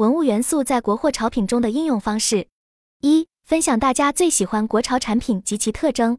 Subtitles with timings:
[0.00, 2.46] 文物元素在国货潮品中的应用方式。
[3.02, 6.16] 一、分享大家最喜欢国潮产品及其特征。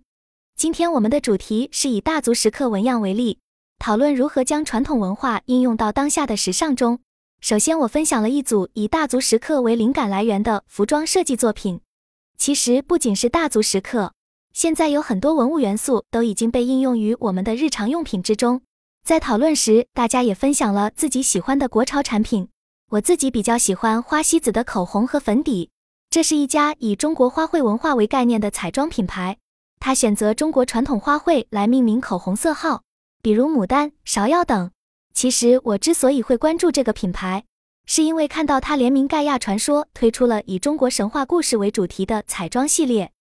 [0.55, 3.39] 今天我们的主题是以大足石刻纹样为例，
[3.79, 6.99] 讨论如何将传统文化应用到当下的时尚中。
[7.39, 11.81] 首先，我分享了一组以大足石刻为灵感来源的服装设计作品。
[12.37, 14.13] 其实不仅是大足石刻，
[14.53, 18.61] 现在有很多文物元素都已经被应用于我们的日常用品之中。
[19.03, 22.47] 在讨论时，大家也分享了自己喜欢的国潮产品。
[22.91, 25.69] 我自己比较喜欢花西子的口红和粉底，
[26.09, 29.37] 这是一家以中国花卉文化为概念的彩妆品牌。
[29.79, 32.83] 它选择中国传统花卉来命名口红色号，
[33.21, 34.71] 比如牡丹、芍药等。
[35.13, 37.45] 其实我之所以会关注这个品牌，
[37.85, 43.13] 是因为看到它联名盖亚传说推出了以中国神话故事为主题的彩妆系列。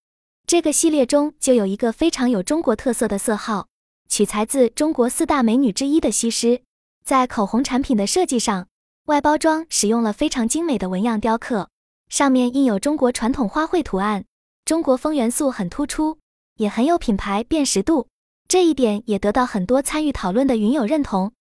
[0.48, 3.68] 这个系列中就有一个非常有中国特色的色号，
[4.08, 6.62] 取材自中国四大美女之一的西施。
[7.04, 8.66] 在口红产品的设计上，
[9.10, 11.68] 外包装使用了非常精美的纹样雕刻，
[12.08, 14.24] 上面印有中国传统花卉图案，
[14.64, 16.18] 中国风元素很突出，
[16.58, 18.06] 也很有品牌辨识度。
[18.46, 21.32] 这一点也得到很多参与讨论的云友认同。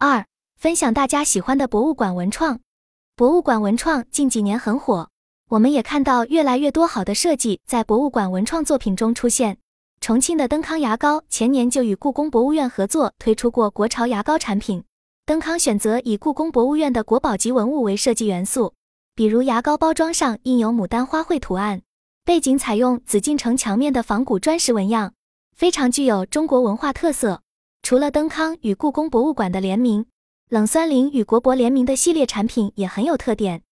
[0.00, 0.26] 二、
[0.58, 2.58] 分享大家喜欢的博物馆文创。
[3.14, 5.08] 博物馆文创近几年很火，
[5.50, 9.58] 我们也看到越来越多好的设计在博物馆文创作品中出现。
[10.00, 14.82] 重庆的登康牙膏前年就与故宫博物院合作推出过国潮牙膏产品。
[15.24, 18.74] 登康选择以故宫博物院的国宝级文物为设计元素，
[19.14, 21.82] 比如牙膏包装上印有牡丹花卉图案，
[22.24, 25.14] 背景采用紫禁城墙面的仿古砖石纹样，
[25.54, 27.42] 非常具有中国文化特色。
[27.84, 30.06] 除了登康与故宫博物馆的联名，
[30.48, 33.62] 冷酸灵与国博联名的系列产品也很有特点。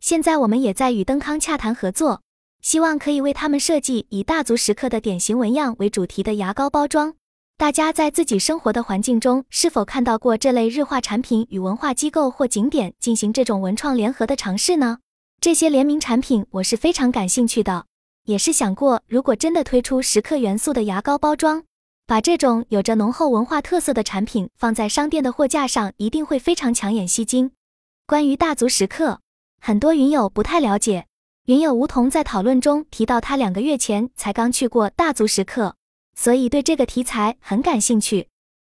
[0.00, 2.22] 现在我们也在与登康洽谈合作，
[2.62, 7.14] 希望可以为他们设计以大足石刻的典型纹样为主题的牙膏包装。
[7.56, 14.98] 大家在自己生活的环境中是否看到过这类日化产品与文化机构或景点进行这种文创联合的尝试呢？
[15.40, 17.86] 这些联名产品我是非常感兴趣的，
[18.24, 21.62] 也是想过如果真的推出石刻元素的牙膏包装。
[22.06, 27.52] 把这种有着浓厚文化特色的产品放在商店的货架上，一定会非常抢眼吸睛。
[28.06, 29.20] 关于大足石刻，
[29.60, 31.06] 很多云友不太了解。
[31.46, 35.76] 云友梧桐在讨论中提到，他两个月前才刚去过大足石刻，
[36.14, 38.28] 所以对这个题材很感兴趣。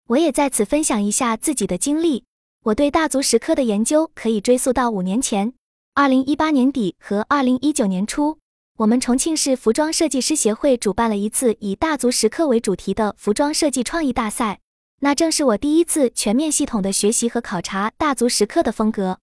[0.07, 2.25] 我也在此分享一下自己的经历。
[2.63, 5.53] 我对大足石刻的研究可以追溯到五年前，
[5.93, 8.37] 二零一八年底和二零一九年初。
[8.77, 14.59] 我们重庆市服装设计师协会主办了一次以大足石刻为主题的服装设计创意大赛，
[15.01, 19.19] 那正是我第一次全面系统的学习和考察大足石刻的风格。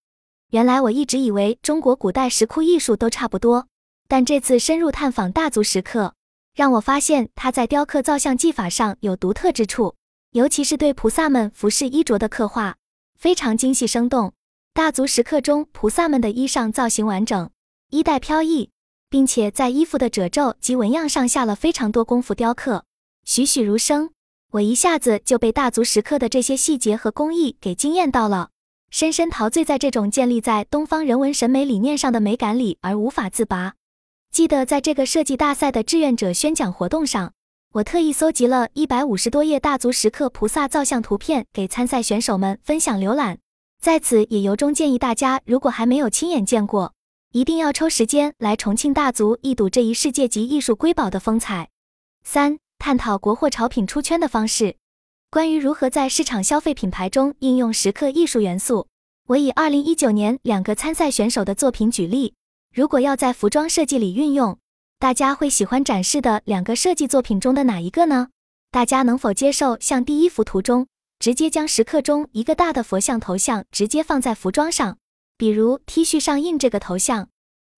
[0.50, 3.66] 原来我一直以为中国古代石窟艺术都差不多，
[4.08, 6.14] 但这次深入探访大足石刻，
[6.56, 9.94] 让我发现它在雕刻造像技法上有独特之处，
[10.32, 12.74] 尤其是对菩萨们服饰衣着的刻画，
[13.16, 14.32] 非常精细生动。
[14.72, 17.48] 大足石刻中菩萨们的衣裳造型完整，
[17.90, 18.70] 衣带飘逸。
[19.08, 22.84] 并且在衣服的褶皱及纹样上下了非常多功夫雕刻，
[23.24, 24.10] 栩栩如生。
[24.52, 28.50] 我一下子就被大足石刻的这些细节和工艺给惊艳到了，
[28.90, 33.74] 深深陶醉在这种建立在东方人文审美理念上的美感里而无法自拔。
[34.36, 37.32] 记得在这个设计大赛的志愿者宣讲活动上，
[37.72, 43.38] 我特意搜集了一百五十多页大足石刻菩萨造像图片给参赛选手们分享浏览。
[43.80, 46.92] 在此也由衷建议大家，如果还没有亲眼见过。
[47.32, 51.70] 一定要抽时间来重庆大足一睹这一世界级艺术瑰宝的风采。
[52.22, 54.76] 三、探讨国货潮品出圈的方式。
[55.30, 58.86] 关于如何在市场消费品牌中应用石刻艺术元素，
[59.28, 62.34] 我以二零一九年两个参赛选手的作品举例。
[62.76, 64.58] 如果要在服装设计里运用，
[64.98, 68.28] 大家会喜欢展示的两个设计作品中的哪一个呢？
[68.70, 70.86] 大家能否接受像第一幅图中，
[71.18, 74.98] 直接将石刻中一个大的佛像头像直接放在服装上？
[75.38, 77.30] 比如 T 恤上印这个头像，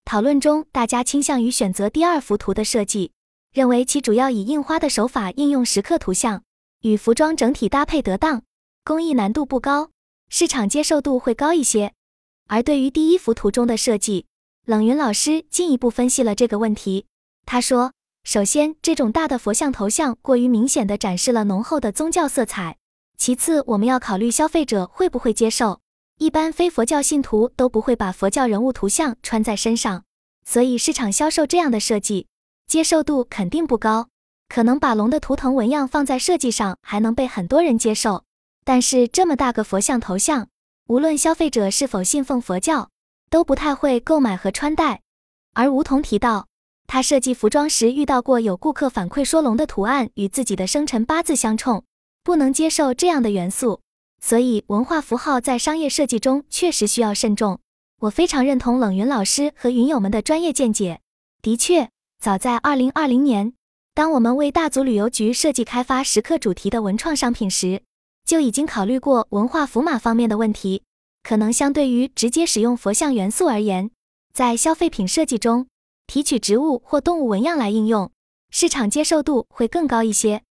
[0.05, 3.13] 讨论中大家倾向于选择第二幅图的设计，
[3.55, 6.43] 认为其主要以印花的手法应用石刻图像，
[6.83, 8.43] 与服装整体搭配得当，
[8.83, 9.91] 工艺难度不高，
[10.29, 11.93] 市场接受度会高一些。
[12.49, 14.27] 而对于第一幅图中的设计，
[14.69, 17.07] 冷云老师进一步分析了这个问题。
[17.47, 22.77] 他说，首先这种大的佛像头像过于明显的展示了浓厚的宗教色彩，
[23.17, 25.81] 其次我们要考虑消费者会不会接受。
[26.19, 30.05] 一般非佛教信徒都不会把佛教人物图像穿在身上，
[30.45, 32.27] 所以市场销售这样的设计
[32.67, 34.11] 接受度肯定不高。
[34.51, 38.25] 可能把龙的图腾纹样放在设计上还能被很多人接受，
[38.67, 40.49] 但是这么大个佛像头像，
[40.89, 42.91] 无论消费者是否信奉佛教，
[43.31, 45.01] 都不太会购买和穿戴。
[45.55, 46.47] 而吴桐提到，
[46.87, 51.85] 他设计服装时遇到过有顾客反馈说龙的图案与自己的生辰八字相冲，
[52.23, 53.81] 不能接受这样的元素。
[54.21, 57.61] 所以，文化符号在商业设计中确实需要慎重。
[58.01, 61.01] 我非常认同冷云老师和云友们的专业见解。
[61.43, 61.91] 的确，
[62.21, 63.53] 早在二零二零年，
[63.95, 67.83] 当我们为大足旅游局设计开发时刻主题的文创商品时，
[68.25, 70.83] 就已经考虑过文化符码方面的问题。
[71.29, 73.91] 可能相对于直接使用佛像元素而言，
[74.33, 75.67] 在消费品设计中，
[76.07, 78.11] 提取植物或动物纹样来应用，
[78.49, 80.43] 市场接受度会更高一些。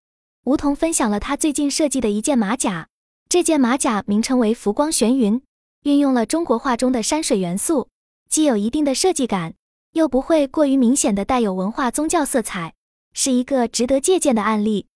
[0.44, 2.88] 梧桐分享了他最近设计的一件马甲，
[3.26, 5.40] 这件马甲名称为浮光玄云，
[5.84, 7.88] 运用了中国画中的山水元素，
[8.28, 9.54] 既有一定的设计感，
[9.94, 12.74] 又不会过于明显的带有文化宗教色彩，
[13.14, 14.88] 是一个值得借鉴的案例。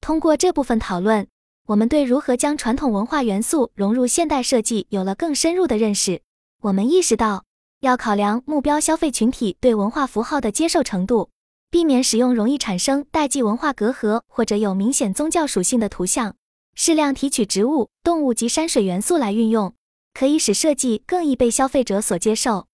[0.00, 1.28] 通过这部分讨论，
[1.66, 6.22] 我们对如何将传统文化元素融入现代设计有了更深入的认识。
[6.62, 7.44] 我们意识到，
[7.80, 11.30] 要考量目标消费群体对文化符号的接受程度。
[11.68, 16.36] 避免使用容易产生代际文化隔阂或者有明显宗教属性的图像，
[16.76, 19.74] 适量提取植物、动物及山水元素来运用，
[20.14, 22.68] 可以使设计更易被消费者所接受。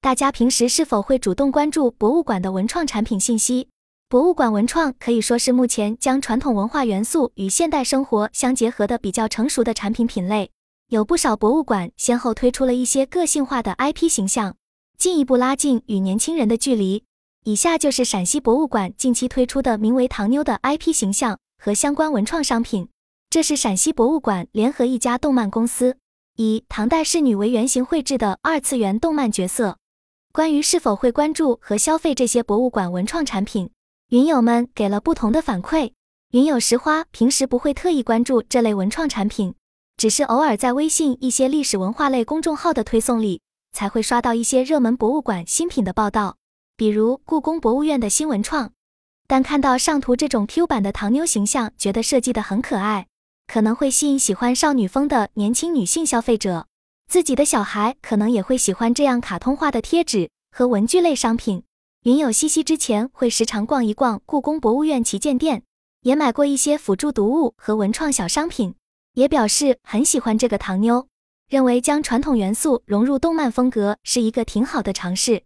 [0.00, 3.68] 大家平时是否会主动关注博物馆的文创产品信息？
[4.08, 10.52] 博物馆文创可以说是目前将传统文化元素与现代生活相结合的比较成熟的产品品类。
[10.90, 14.54] 有不少博物馆先后推出了一些个性化的 IP 形象，
[14.96, 17.02] 进一步拉近与年轻人的距离。
[17.42, 22.88] 以下就是陕西博物馆近期推出的名为“唐妞”的 IP 形象和相关文创商品。
[23.28, 25.96] 这是陕西博物馆联合一家动漫公司，
[26.36, 29.78] 以唐代仕女为原型绘制的二次元动漫角色。
[30.32, 33.70] 关于是否会关注和消费这些博物馆文创产品，
[34.10, 35.90] 云友们给了不同的反馈。
[36.30, 39.56] 云友石花平时不会特意关注这类文创产品，
[39.96, 43.40] 只是偶尔在微信一些历史文化类公众号的推送里，
[43.72, 46.36] 才会刷到一些热门博物馆新品的报道。
[46.76, 48.70] 比如故宫博物院的新文创，
[49.26, 53.08] 但看到上图这种 Q 版的唐妞形象，觉得设计的很可爱，
[53.48, 56.68] 可能会吸引喜欢少女风的年轻女性消费者。
[57.10, 61.64] 自己的小孩可能也会喜欢这样卡通化的贴纸和文具类商品。
[62.06, 65.64] 云友西西之前会时常逛一逛故宫博物院旗舰店，
[66.02, 68.76] 也买过一些辅助读物和文创小商品，
[69.14, 71.08] 也表示很喜欢这个糖妞，
[71.48, 75.42] 认为将传统元素融入动漫风格是一个挺好的尝试。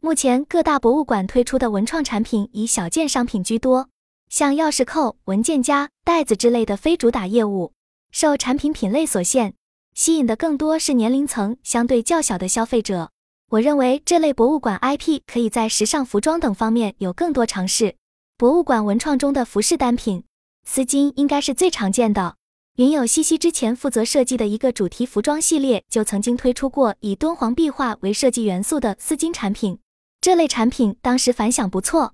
[0.00, 3.90] 目前各大博物馆推出的文创产品以小件商品居多，
[4.30, 7.74] 像钥匙扣、文件夹、袋子之类的非主打业务，
[8.10, 9.52] 受产品品类所限，
[9.92, 13.10] 吸引的更多是年龄层相对较小的消费者。
[13.50, 17.96] 我认为这类博物馆 IP 可以在时尚服装等方面有更多尝试。
[18.36, 20.22] 博物馆文创中的服饰单品，
[20.66, 22.36] 丝巾应该是最常见的。
[22.76, 29.78] 云友西西之前负责设计的一个主题服装系列，就曾经推出过以敦煌壁画为设计元素的丝巾产品。
[30.20, 32.12] 这类产品当时反响不错。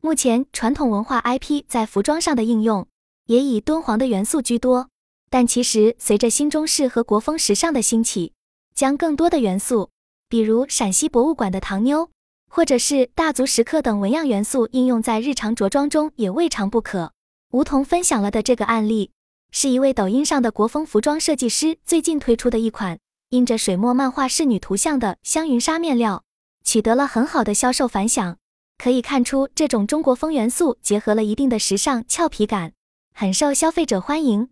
[0.00, 2.88] 目前传统文化 IP 在服装上的应用
[3.26, 4.88] 也以敦煌的元素居多，
[5.30, 8.32] 但其实随着新中式和国风时尚的兴起，
[8.74, 9.90] 将更多的元素，
[10.32, 12.08] 比如陕西博物馆的唐妞，
[12.48, 17.12] 或者是大足石刻等纹样元素应用在日常着装中也未尝不可。
[17.50, 19.10] 梧桐分享了的这个案例，
[19.50, 22.98] 是一位抖音上的国风服装设计师最近推出的一款
[23.28, 26.24] 印着水墨漫画仕女图像的香云纱面料。
[26.64, 28.38] 取得了很好的销售反响，
[28.78, 32.72] 可以看出这种中国风元素结合了一定的时尚俏皮感，
[33.14, 34.48] 很受消费者欢迎。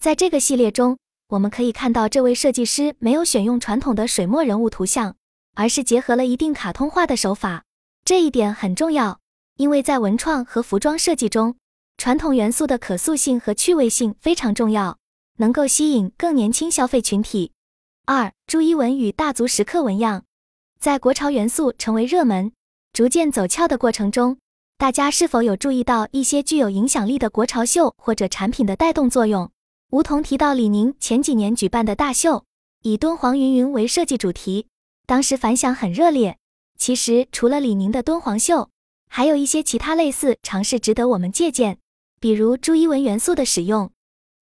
[0.00, 0.96] 在这个系列中，
[1.28, 5.16] 我们可以看到这位设计师没有选用传统的水墨人物图像，
[5.54, 7.64] 而是结合了一定卡通化的手法。
[8.04, 9.18] 这一点很重要，
[9.56, 11.56] 因为在文创和服装设计中，
[11.98, 14.98] 传统元素的可塑性和趣味性非常重要，
[15.38, 17.50] 能够吸引更年轻消费群体。
[18.04, 20.22] 二、朱一文与大足石刻纹样。
[20.78, 22.52] 在国潮元素成为热门、
[22.92, 24.38] 逐渐走俏的过程中，
[24.78, 29.50] 大家是否有注意到一些具有影响力的国潮秀或者产品的带动作用？
[29.90, 32.44] 梧桐提到李宁前几年举办的大秀，
[32.82, 34.66] 以敦煌云云为设计主题，
[35.06, 36.38] 当时反响很热烈。
[36.76, 38.68] 其实除了李宁的敦煌秀，
[39.08, 41.78] 还有一些其他类似尝试值得我们借鉴，
[42.18, 43.92] 比如朱一文元素的使用。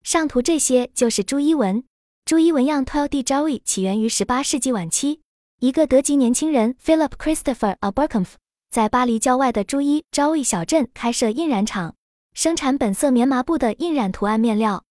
[0.01, 1.83] 上图这些就是朱一文。
[2.23, 5.19] 朱一文样 Twelve D Joey 起源于十八世纪晚期。
[5.59, 8.27] 一个德籍年轻人 Philip Christopher Alberkamp
[8.71, 11.95] 在巴黎郊外的朱伊 Joey 小镇开设印染厂，
[12.33, 14.85] 生产本色棉麻布的印染图案面料。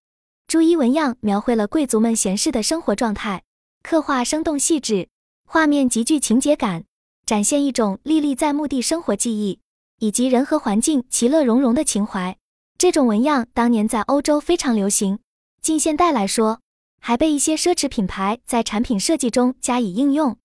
[0.53, 3.43] 朱衣纹样描绘了贵族们闲适的生活状态，
[3.83, 5.09] 刻画生动细致，
[5.47, 6.85] 画面极具情节感，
[7.25, 9.61] 展现一种历历在目的生活记忆
[9.99, 12.37] 以及人和环境其乐融融的情怀。
[12.77, 15.21] 这种纹样当年在欧洲非常流行，
[15.63, 16.61] 近现代来说，
[17.01, 20.37] 还被一些奢侈品牌在产品设计中加以应用。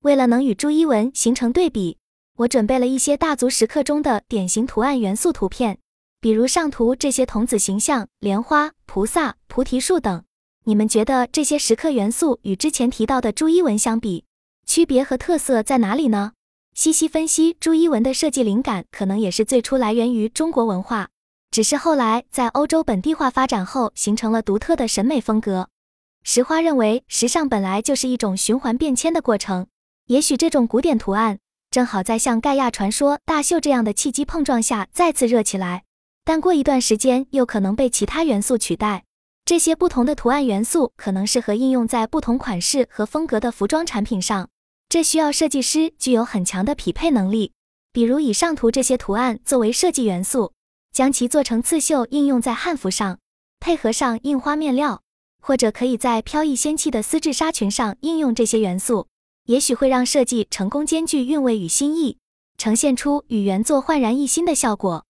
[0.00, 1.98] 为了能与朱一文形成对比，
[2.38, 5.78] 我准备了一些大足石刻中的典型图案元素图片，
[6.22, 10.22] 比如上图这些童子形象、莲花、菩萨、菩提树等。
[10.62, 14.24] 你们觉得这些石刻元素与之前提到的朱一文相比，
[14.64, 16.34] 区别和特色在哪里呢？
[16.74, 21.08] 西西分析，朱一文的设计灵感可能也是最初来源于中国文化，
[21.50, 25.70] 只是后来在欧洲本地化发展后，形成了独特的审美风格。
[26.22, 29.66] 石花认为，时尚本来就是一种循环变迁的过程，
[30.06, 35.82] 也许这种古典图案正好在像盖亚传说大秀这样的契机碰撞下再次热起来，
[36.24, 39.04] 但过一段时间又可能被其他元素取代。
[39.44, 44.48] 这些不同的图案元素可能适合应用在不同款式和风格的服装产品上。
[44.88, 47.52] 这需要设计师具有很强的匹配能力，
[47.92, 50.52] 比如以上图这些图案作为设计元素，
[50.92, 53.18] 将其做成刺绣应用在汉服上，
[53.58, 55.02] 配合上印花面料，
[55.40, 59.08] 或者可以在飘逸仙气的丝质纱裙上应用这些元素，
[59.46, 62.18] 也许会让设计成功兼具韵味与新意，
[62.58, 65.04] 呈现出与原作焕然一新的效果。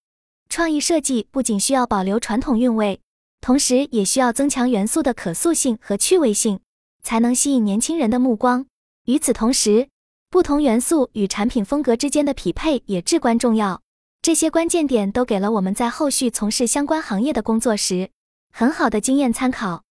[0.52, 3.00] 创意设计不仅需要保留传统韵味，
[3.40, 6.60] 同时也需要增强元素的可塑性和趣味性，
[7.02, 8.66] 才能吸引年轻人的目光。
[9.06, 9.88] 与此同时，
[10.28, 13.80] 不同元素与产品风格之间的匹配也至关重要。
[14.20, 18.10] 这些关键点都给了我们在后续从事相关行业的工作时
[18.52, 19.84] 很好的经验参考。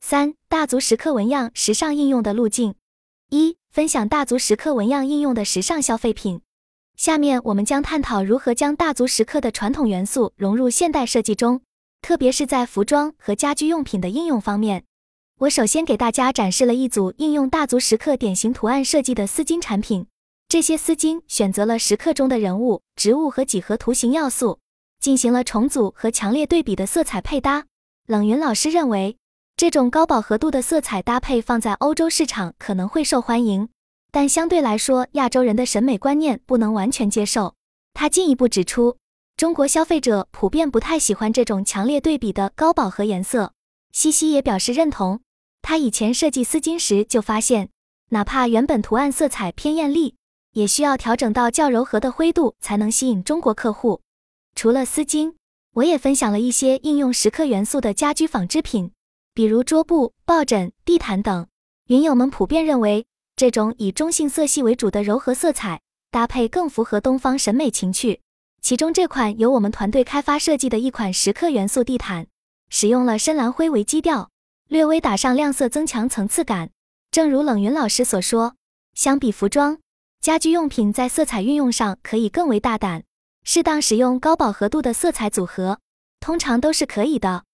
[0.00, 2.74] 三大足石刻纹样时尚应用的路径：
[3.28, 6.40] 一、分享大足石刻纹样应用的时尚消费品。
[6.96, 11.60] 下面我们将探讨如何将大足石刻的传统元素融入现代设计中，
[12.00, 14.84] 特别是在服装和家居用品的应用方面。
[15.40, 20.06] 我首先给大家展示了一组应用大足石刻典型图案设计的丝巾产品。
[20.48, 24.60] 这些丝巾选择了石刻中的人物、植物和几何图形要素，
[24.98, 27.66] 进行了重组和强烈对比的色彩配搭。
[28.06, 29.18] 冷云老师认为，
[29.54, 33.68] 这种高饱和度的色彩搭配放在欧洲市场可能会受欢迎，
[34.16, 37.54] 但相对来说，亚洲人的审美观念不能完全接受。
[37.92, 38.96] 他进一步指出，
[39.36, 43.52] 中国消费者普遍不太喜欢这种强烈对比的高饱和颜色。
[43.92, 45.20] 西西也表示认同。
[45.60, 47.68] 他以前设计丝巾时就发现，
[48.08, 50.14] 哪怕原本图案色彩偏艳丽，
[50.52, 54.00] 也需要调整到较柔和的灰度才能吸引中国客户。
[54.54, 55.34] 除了丝巾，
[55.74, 58.92] 我也分享了一些应用石刻元素的家居纺织品，
[59.34, 61.46] 比如桌布、抱枕、地毯等。
[61.88, 63.04] 云友们普遍认为，
[63.36, 68.22] 这种以中性色系为主的柔和色彩搭配更符合东方审美情趣。
[68.62, 72.26] 其中这款由我们团队开发设计的一款石刻元素地毯，
[72.70, 74.30] 使用了深蓝灰为基调。
[74.68, 76.70] 略微打上亮色，增强层次感。
[77.10, 78.56] 正如冷云老师所说，
[78.94, 79.78] 相比服装，
[80.20, 83.04] 家居用品在色彩运用上可以更为大胆，
[83.44, 85.78] 适当使用高饱和度的色彩组合，
[86.18, 87.44] 通常都是可以的。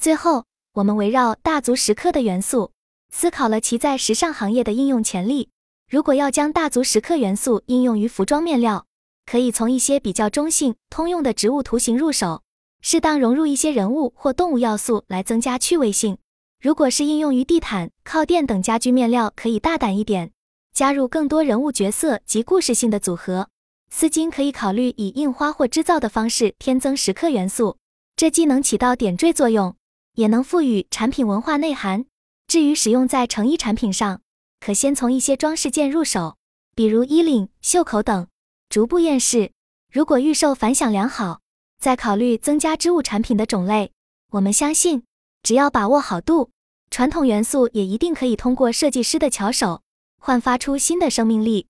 [0.00, 2.72] 最后，我们围绕大足石刻的元素，
[3.18, 5.48] 思考了其在时尚行业的应用潜力。
[5.90, 8.84] 如果要将大足石刻元素应用于服装面料，
[9.24, 12.42] 可以从一些比较中性、通用的植物图形入手，
[12.82, 16.18] 适当融入一些人物或动物要素来增加趣味性。
[16.60, 20.32] 如果是应用于地毯、靠垫等家居面料，可以大胆一点，
[20.74, 23.48] 加入更多人物角色及故事性的组合。
[23.88, 27.78] 丝巾可以考虑以印花或织造的方式添增石刻元素，
[28.14, 29.74] 这既能起到点缀作用，
[30.16, 32.04] 也能赋予产品文化内涵。
[32.48, 34.20] 至于使用在成衣产品上，
[34.60, 36.36] 可先从一些装饰件入手，
[36.74, 38.28] 比如衣领、袖口等，
[38.68, 39.52] 逐步验视。
[39.92, 41.40] 如果预售反响良好，
[41.80, 43.92] 再考虑增加织物产品的种类。
[44.30, 45.02] 我们相信。
[45.42, 46.50] 只要把握好度，
[46.90, 49.82] 传统元素也一定可以通过设计师的巧手，
[50.18, 51.68] 焕发出新的生命力。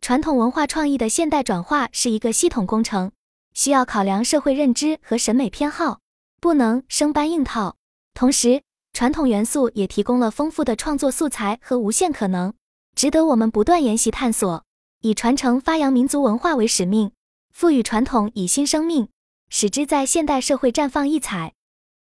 [0.00, 3.10] 传统文化创意的现代转化是一个系统工程，
[3.52, 5.98] 需要考量社会认知和审美偏好，
[6.40, 7.76] 不能生搬硬套。
[8.14, 8.62] 同时，
[8.96, 12.54] 传统元素也提供了丰富的创作素材和无限可能，
[12.94, 14.64] 值得我们不断研习探索。
[15.02, 17.12] 以传承发扬民族文化为使命，
[17.52, 19.10] 赋予传统以新生命，
[19.50, 21.52] 使之在现代社会绽放异彩。